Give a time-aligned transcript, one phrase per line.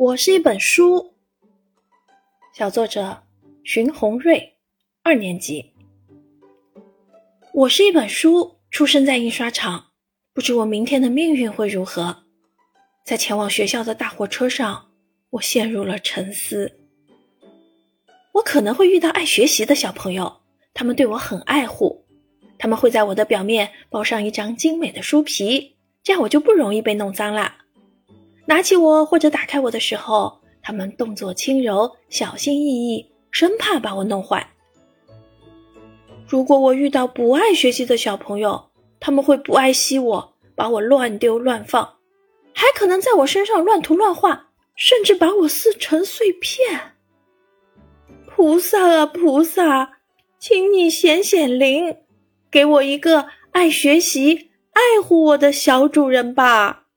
[0.00, 1.12] 我是一本书。
[2.54, 3.22] 小作者
[3.62, 4.56] 荀红瑞，
[5.02, 5.74] 二年级。
[7.52, 9.88] 我是一本书，出生在印刷厂，
[10.32, 12.24] 不知我明天的命运会如何。
[13.04, 14.90] 在前往学校的大火车上，
[15.28, 16.80] 我陷入了沉思。
[18.32, 20.40] 我可能会遇到爱学习的小朋友，
[20.72, 22.06] 他们对我很爱护，
[22.58, 27.56] 他们会在我的表面包上一张精美的书皮，这样我就不容易被弄脏了。
[28.50, 34.44] 拿起我或者打开我的时候，他们动作轻柔，小心翼翼，生怕把我弄坏。
[36.26, 41.98] 如果我遇到不爱学习的小朋友，他们会不爱惜我，把我乱丢乱放，
[42.52, 46.96] 还可能在我身上乱涂乱画，甚至把我撕成碎片。
[48.26, 49.92] 菩萨啊，菩萨，
[50.40, 51.98] 请你显显灵，
[52.50, 56.88] 给我一个爱学习、爱护我的小主人吧。